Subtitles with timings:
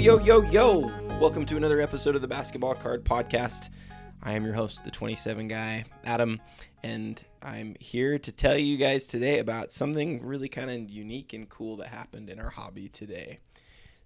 [0.00, 0.90] yo, yo, yo!
[1.20, 3.68] Welcome to another episode of the Basketball Card Podcast.
[4.22, 6.40] I am your host, the 27 guy, Adam,
[6.82, 11.46] and I'm here to tell you guys today about something really kind of unique and
[11.46, 13.40] cool that happened in our hobby today.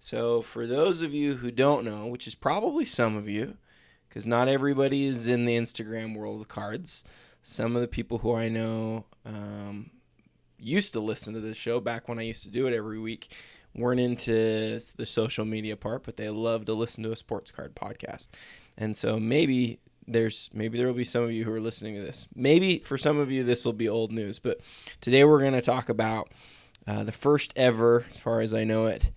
[0.00, 3.56] So, for those of you who don't know, which is probably some of you,
[4.08, 7.04] because not everybody is in the Instagram world of cards,
[7.40, 9.90] some of the people who I know um,
[10.58, 13.28] used to listen to this show back when I used to do it every week
[13.74, 17.74] weren't into the social media part, but they love to listen to a sports card
[17.74, 18.28] podcast.
[18.76, 22.02] And so maybe there's maybe there will be some of you who are listening to
[22.02, 22.28] this.
[22.34, 24.60] Maybe for some of you this will be old news, but
[25.00, 26.30] today we're going to talk about
[26.86, 29.10] uh, the first ever, as far as I know it,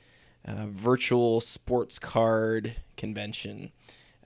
[0.46, 3.72] uh, virtual sports card convention.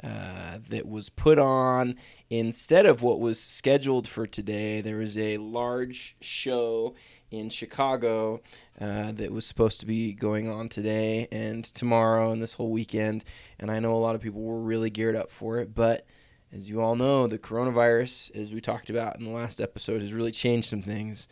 [0.03, 1.95] Uh, that was put on
[2.27, 4.81] instead of what was scheduled for today.
[4.81, 6.95] There was a large show
[7.31, 8.41] in Chicago
[8.79, 13.23] uh, that was supposed to be going on today and tomorrow and this whole weekend.
[13.59, 15.73] And I know a lot of people were really geared up for it.
[15.73, 16.05] But
[16.51, 20.13] as you all know, the coronavirus, as we talked about in the last episode, has
[20.13, 21.27] really changed some things.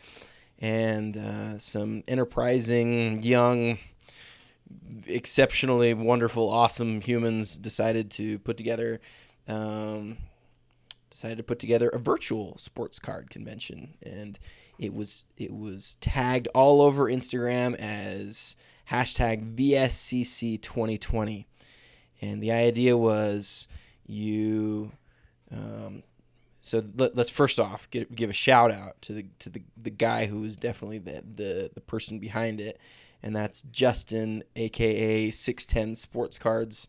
[0.58, 3.78] And uh, some enterprising, young,
[5.06, 9.00] exceptionally wonderful, awesome humans decided to put together.
[9.48, 10.18] Um,
[11.10, 14.38] decided to put together a virtual sports card convention and
[14.80, 18.56] it was it was tagged all over Instagram as
[18.90, 21.46] hashtag VSCC 2020,
[22.22, 23.68] and the idea was
[24.06, 24.92] you.
[25.52, 26.02] Um,
[26.62, 29.90] so let, us first off give, give a shout out to the to the, the
[29.90, 32.80] guy who was definitely the, the the person behind it,
[33.22, 36.88] and that's Justin, aka Six Ten Sports Cards.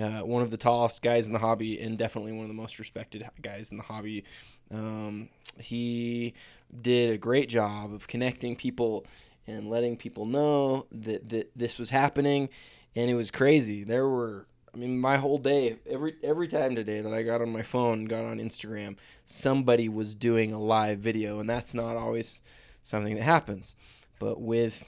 [0.00, 2.78] Uh, one of the tallest guys in the hobby and definitely one of the most
[2.78, 4.24] respected guys in the hobby.
[4.70, 6.34] Um, he
[6.80, 9.04] did a great job of connecting people
[9.46, 12.48] and letting people know that, that this was happening.
[12.96, 13.84] And it was crazy.
[13.84, 17.52] There were i mean my whole day every every time today that i got on
[17.52, 21.40] my phone got on instagram somebody was doing a live video.
[21.40, 22.40] And that's not always
[22.82, 23.76] something that happens.
[24.18, 24.84] But with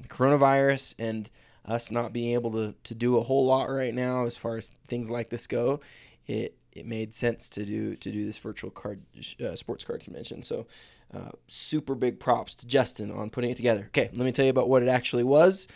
[0.00, 1.28] the coronavirus and
[1.68, 4.70] us not being able to, to do a whole lot right now as far as
[4.88, 5.80] things like this go
[6.26, 9.00] it it made sense to do to do this virtual card
[9.44, 10.66] uh, sports card convention so
[11.14, 13.84] uh, super big props to Justin on putting it together.
[13.88, 15.68] Okay, let me tell you about what it actually was.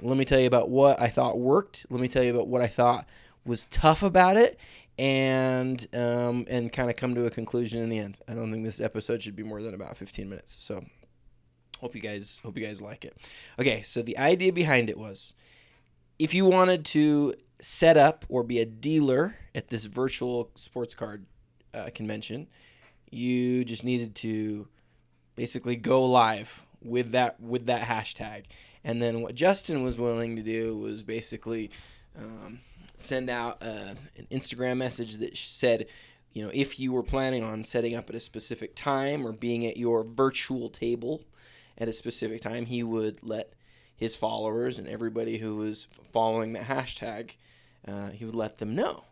[0.00, 1.86] Let me tell you about what I thought worked.
[1.90, 3.06] Let me tell you about what I thought
[3.44, 4.58] was tough about it,
[4.98, 8.16] and um, and kind of come to a conclusion in the end.
[8.26, 10.54] I don't think this episode should be more than about 15 minutes.
[10.54, 10.84] So
[11.82, 13.14] hope you guys hope you guys like it.
[13.58, 15.34] Okay, so the idea behind it was
[16.18, 21.26] if you wanted to set up or be a dealer at this virtual sports card
[21.74, 22.48] uh, convention
[23.12, 24.66] you just needed to
[25.36, 28.44] basically go live with that with that hashtag.
[28.82, 31.70] And then what Justin was willing to do was basically
[32.18, 32.60] um,
[32.96, 35.86] send out uh, an Instagram message that said,
[36.32, 39.64] you know, if you were planning on setting up at a specific time or being
[39.66, 41.22] at your virtual table
[41.78, 43.52] at a specific time, he would let
[43.94, 47.32] his followers and everybody who was following the hashtag,
[47.86, 49.04] uh, he would let them know.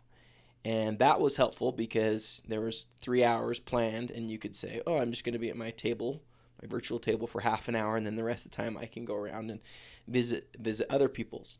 [0.63, 4.97] And that was helpful because there was three hours planned and you could say oh
[4.97, 6.21] i'm just going to be at my table
[6.61, 8.85] my virtual table for half an hour and then the rest of the time i
[8.85, 9.59] can go around and
[10.07, 11.57] visit visit other people's.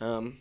[0.00, 0.38] Um,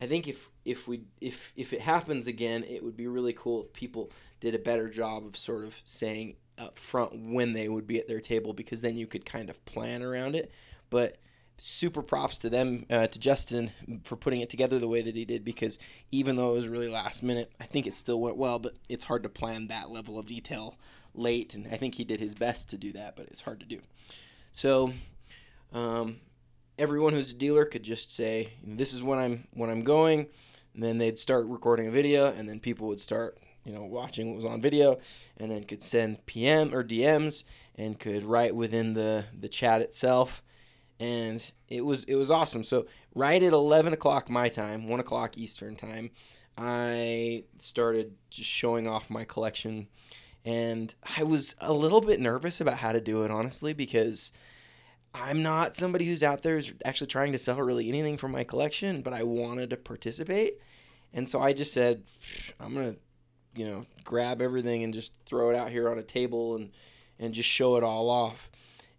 [0.00, 3.64] i think if if we if if it happens again it would be really cool
[3.64, 4.10] if people
[4.40, 8.08] did a better job of sort of saying up front when they would be at
[8.08, 10.50] their table because then you could kind of plan around it
[10.90, 11.18] but
[11.58, 13.72] super props to them, uh, to Justin
[14.04, 15.44] for putting it together the way that he did.
[15.44, 15.78] Because
[16.10, 18.58] even though it was really last minute, I think it still went well.
[18.58, 20.76] But it's hard to plan that level of detail
[21.14, 23.16] late, and I think he did his best to do that.
[23.16, 23.80] But it's hard to do.
[24.52, 24.92] So,
[25.72, 26.20] um,
[26.78, 30.26] everyone who's a dealer could just say, "This is when I'm when I'm going,"
[30.74, 33.38] and then they'd start recording a video, and then people would start.
[33.68, 34.98] You know, watching what was on video,
[35.36, 37.44] and then could send PM or DMs,
[37.76, 40.42] and could write within the the chat itself,
[40.98, 42.64] and it was it was awesome.
[42.64, 46.10] So right at eleven o'clock my time, one o'clock Eastern time,
[46.56, 49.88] I started just showing off my collection,
[50.46, 54.32] and I was a little bit nervous about how to do it, honestly, because
[55.12, 58.44] I'm not somebody who's out there who's actually trying to sell really anything from my
[58.44, 60.54] collection, but I wanted to participate,
[61.12, 62.04] and so I just said,
[62.58, 62.96] I'm gonna,
[63.54, 66.70] you know, grab everything and just throw it out here on a table and
[67.18, 68.50] and just show it all off.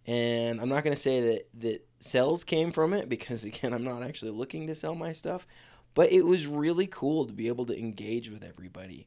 [0.06, 4.02] And I'm not gonna say that that sales came from it because again i'm not
[4.02, 5.46] actually looking to sell my stuff
[5.94, 9.06] but it was really cool to be able to engage with everybody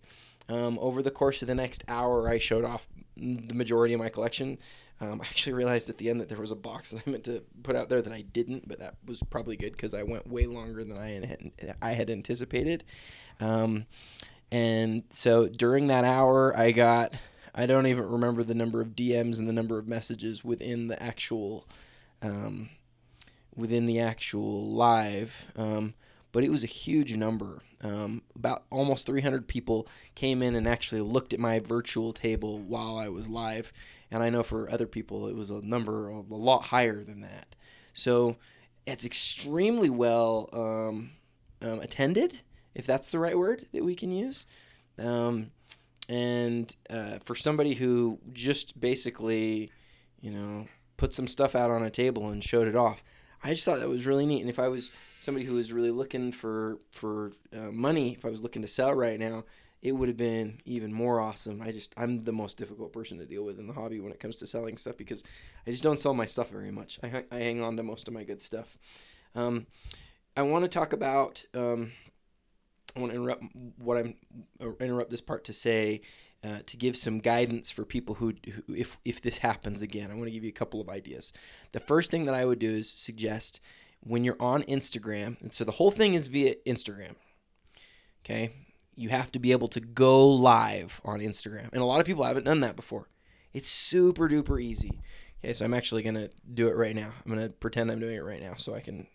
[0.50, 2.86] Um, over the course of the next hour, I showed off
[3.16, 4.58] the majority of my collection.
[5.00, 7.24] Um, I actually realized at the end that there was a box that I meant
[7.24, 10.28] to put out there that I didn't, but that was probably good because I went
[10.28, 12.84] way longer than I had, I had anticipated.
[13.40, 13.86] Um,
[14.54, 17.16] and so during that hour, I got
[17.56, 21.02] I don't even remember the number of DMs and the number of messages within the
[21.02, 21.68] actual
[22.22, 22.70] um,
[23.56, 25.34] within the actual live.
[25.56, 25.96] Um,
[26.32, 27.64] but it was a huge number.
[27.82, 32.96] Um, about almost 300 people came in and actually looked at my virtual table while
[32.96, 33.74] I was live.
[34.12, 37.56] And I know for other people it was a number a lot higher than that.
[37.92, 38.38] So
[38.86, 41.12] it's extremely well um,
[41.68, 42.42] um, attended,
[42.76, 44.46] if that's the right word that we can use.
[45.00, 45.52] Um,
[46.10, 49.72] and uh, for somebody who just basically,
[50.22, 50.68] you know,
[50.98, 53.04] put some stuff out on a table and showed it off,
[53.44, 54.42] I just thought that was really neat.
[54.42, 58.30] And if I was somebody who was really looking for for uh, money, if I
[58.30, 59.44] was looking to sell right now,
[59.82, 61.62] it would have been even more awesome.
[61.62, 64.20] I just I'm the most difficult person to deal with in the hobby when it
[64.20, 65.24] comes to selling stuff because
[65.68, 67.00] I just don't sell my stuff very much.
[67.04, 68.78] I, I hang on to most of my good stuff.
[69.36, 69.68] Um,
[70.36, 71.44] I want to talk about.
[71.54, 71.92] Um,
[72.96, 73.44] I want to interrupt
[73.78, 74.16] what I'm
[74.80, 76.02] interrupt this part to say
[76.44, 80.12] uh, to give some guidance for people who, who, if if this happens again.
[80.12, 81.34] I want to give you a couple of ideas.
[81.72, 83.60] The first thing that I would do is suggest
[84.02, 87.16] when you're on Instagram, and so the whole thing is via Instagram.
[88.26, 88.54] Okay,
[88.96, 92.24] you have to be able to go live on Instagram, and a lot of people
[92.24, 93.10] haven't done that before.
[93.54, 95.00] It's super duper easy.
[95.40, 97.14] Okay, so I'm actually gonna do it right now.
[97.26, 99.08] I'm gonna pretend I'm doing it right now, so I can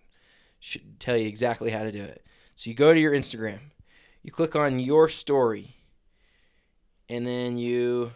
[0.98, 2.24] tell you exactly how to do it.
[2.58, 3.60] So you go to your Instagram,
[4.24, 5.76] you click on your story,
[7.08, 8.10] and then you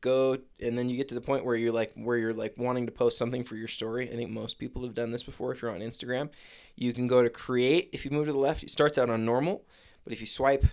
[0.00, 2.86] go and then you get to the point where you're like where you're like wanting
[2.86, 4.08] to post something for your story.
[4.08, 6.30] I think most people have done this before if you're on Instagram.
[6.76, 7.90] You can go to create.
[7.92, 9.64] If you move to the left, it starts out on normal,
[10.04, 10.64] but if you swipe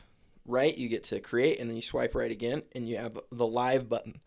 [0.45, 3.47] right, you get to create and then you swipe right again and you have the
[3.47, 4.19] live button.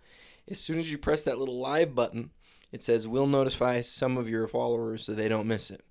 [0.49, 2.33] As soon as you press that little live button,
[2.73, 5.85] it says we'll notify some of your followers so they don't miss it.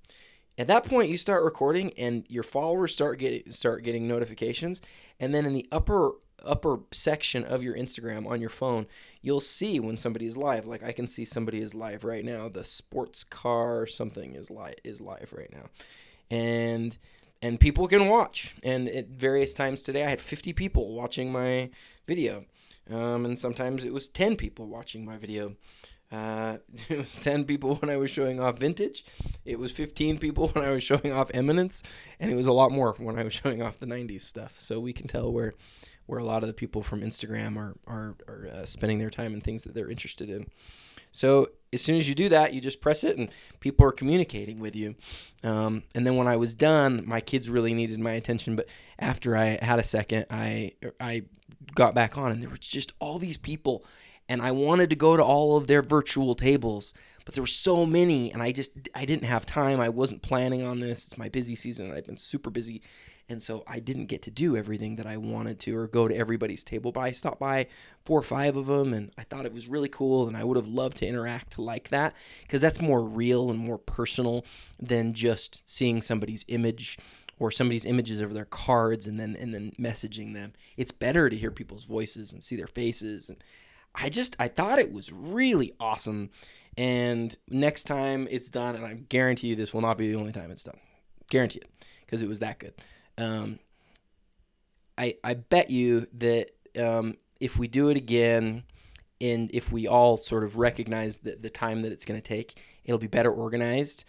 [0.57, 4.81] At that point, you start recording, and your followers start getting start getting notifications.
[5.19, 6.12] And then in the upper
[6.46, 8.86] upper section of your Instagram on your phone,
[9.22, 10.66] you'll see when somebody is live.
[10.66, 12.48] Like I can see somebody is live right now.
[12.48, 15.69] The sports car something is live is live right now,
[16.30, 16.98] and
[17.42, 18.56] and people can watch.
[18.63, 21.69] And at various times today, I had 50 people watching my
[22.08, 22.46] video,
[22.90, 25.56] um, and sometimes it was 10 people watching my video.
[26.12, 26.57] Uh,
[26.90, 29.06] it was 10 people when I was showing off vintage.
[29.44, 31.84] It was 15 people when I was showing off eminence,
[32.19, 34.54] and it was a lot more when I was showing off the 90s stuff.
[34.57, 35.54] So we can tell where
[36.07, 39.34] where a lot of the people from Instagram are are, are uh, spending their time
[39.34, 40.48] and things that they're interested in.
[41.12, 43.30] So as soon as you do that, you just press it, and
[43.62, 44.96] people are communicating with you.
[45.44, 48.58] Um, and then when I was done, my kids really needed my attention.
[48.58, 48.68] But
[49.00, 51.24] after I had a second, I I
[51.74, 53.86] got back on, and there were just all these people
[54.27, 56.94] and I wanted to go to all of their virtual tables,
[57.25, 59.80] but there were so many and I just I didn't have time.
[59.80, 61.07] I wasn't planning on this.
[61.07, 62.81] It's my busy season and I've been super busy.
[63.27, 66.16] And so I didn't get to do everything that I wanted to or go to
[66.16, 66.92] everybody's table.
[66.92, 67.66] But I stopped by
[68.04, 70.57] four or five of them and I thought it was really cool and I would
[70.57, 72.13] have loved to interact like that
[72.44, 74.45] because that's more real and more personal
[74.80, 77.00] than just seeing somebody's image
[77.39, 80.54] or somebody's images of their cards and then and then messaging them.
[80.77, 83.44] It's better to hear people's voices and see their faces and
[83.96, 86.30] I just I thought it was really awesome.
[86.78, 90.34] And next time it's done, and I guarantee you this will not be the only
[90.34, 90.80] time it's done.
[91.30, 91.72] Guarantee it,
[92.06, 92.74] because it was that good.
[93.18, 93.60] Um,
[94.98, 98.64] I I bet you that um, if we do it again,
[99.22, 102.60] and if we all sort of recognize the, the time that it's going to take,
[102.84, 104.06] it'll be better organized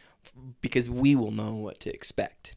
[0.60, 2.56] because we will know what to expect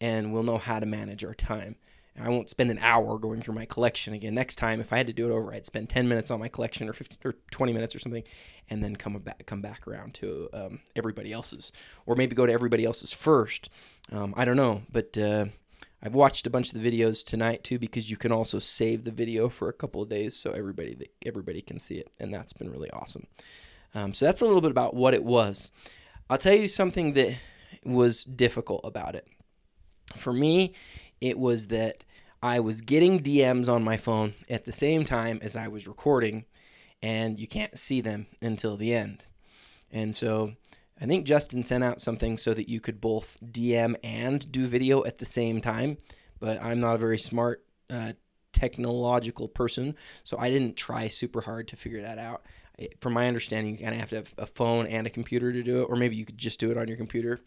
[0.00, 1.76] and we'll know how to manage our time.
[2.20, 4.34] I won't spend an hour going through my collection again.
[4.34, 6.48] Next time, if I had to do it over, I'd spend 10 minutes on my
[6.48, 8.24] collection or 15 or 20 minutes or something,
[8.70, 11.72] and then come back come back around to um, everybody else's,
[12.06, 13.70] or maybe go to everybody else's first.
[14.10, 15.46] Um, I don't know, but uh,
[16.02, 19.10] I've watched a bunch of the videos tonight too because you can also save the
[19.10, 22.70] video for a couple of days so everybody everybody can see it, and that's been
[22.70, 23.26] really awesome.
[23.94, 25.70] Um, so that's a little bit about what it was.
[26.30, 27.36] I'll tell you something that
[27.84, 29.26] was difficult about it.
[30.16, 30.74] For me,
[31.20, 32.04] it was that
[32.42, 36.44] I was getting DMs on my phone at the same time as I was recording,
[37.02, 39.24] and you can't see them until the end.
[39.90, 40.52] And so
[41.00, 45.04] I think Justin sent out something so that you could both DM and do video
[45.04, 45.98] at the same time,
[46.38, 48.12] but I'm not a very smart uh,
[48.52, 52.42] technological person, so I didn't try super hard to figure that out.
[53.00, 55.62] From my understanding, you kind of have to have a phone and a computer to
[55.64, 57.40] do it, or maybe you could just do it on your computer.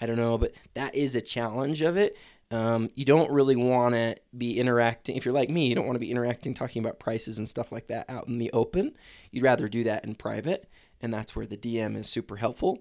[0.00, 2.16] I don't know, but that is a challenge of it.
[2.50, 5.16] Um, you don't really want to be interacting.
[5.16, 7.70] If you're like me, you don't want to be interacting, talking about prices and stuff
[7.70, 8.94] like that out in the open.
[9.30, 10.68] You'd rather do that in private,
[11.00, 12.78] and that's where the DM is super helpful.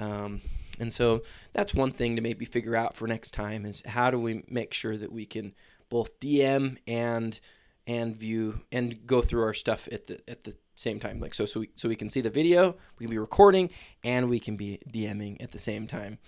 [0.00, 0.40] Um,
[0.78, 4.18] and so that's one thing to maybe figure out for next time is how do
[4.18, 5.54] we make sure that we can
[5.90, 7.38] both DM and
[7.86, 11.44] and view and go through our stuff at the at the same time like so
[11.44, 13.68] so we, so we can see the video we can be recording
[14.04, 16.18] and we can be dming at the same time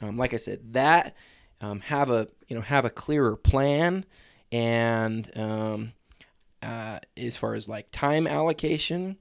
[0.00, 1.14] um, like i said that
[1.62, 4.04] um, have a you know have a clearer plan
[4.50, 5.92] and um,
[6.62, 9.16] uh, as far as like time allocation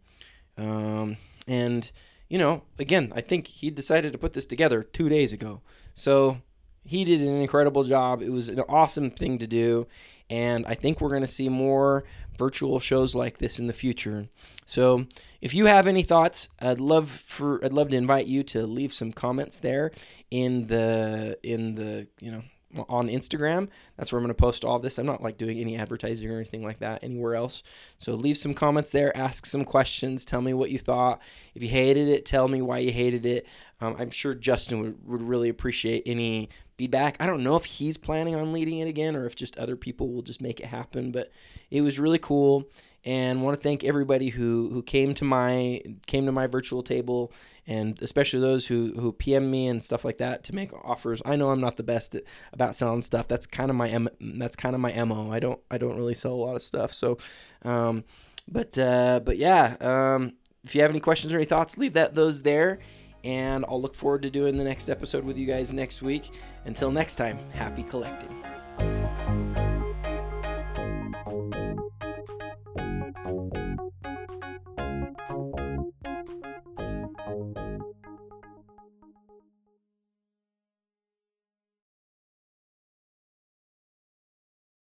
[0.57, 1.15] um,
[1.47, 1.91] and
[2.29, 5.61] you know again i think he decided to put this together two days ago.
[5.93, 6.41] So
[6.83, 9.87] he did an incredible job it was an awesome thing to do
[10.31, 12.05] and I think we're going to see more
[12.37, 14.29] virtual shows like this in the future.
[14.65, 15.05] So,
[15.41, 18.93] if you have any thoughts, I'd love for I'd love to invite you to leave
[18.93, 19.91] some comments there
[20.31, 22.43] in the in the you know
[22.87, 23.67] on Instagram.
[23.97, 24.97] That's where I'm going to post all this.
[24.97, 27.63] I'm not like doing any advertising or anything like that anywhere else.
[27.97, 31.21] So leave some comments there, ask some questions, tell me what you thought.
[31.53, 33.45] If you hated it, tell me why you hated it.
[33.81, 37.17] Um, I'm sure Justin would, would really appreciate any feedback.
[37.19, 40.11] I don't know if he's planning on leading it again or if just other people
[40.11, 41.31] will just make it happen, but
[41.69, 42.69] it was really cool
[43.03, 47.33] and want to thank everybody who who came to my came to my virtual table
[47.65, 51.21] and especially those who who PM me and stuff like that to make offers.
[51.25, 52.23] I know I'm not the best at,
[52.53, 53.27] about selling stuff.
[53.27, 55.31] That's kind of my M, that's kind of my mo.
[55.31, 56.93] I don't I don't really sell a lot of stuff.
[56.93, 57.17] So,
[57.63, 58.03] um,
[58.47, 60.33] but uh, but yeah, um,
[60.63, 62.79] if you have any questions or any thoughts, leave that those there.
[63.23, 66.31] And I'll look forward to doing the next episode with you guys next week.
[66.65, 68.60] Until next time, happy collecting.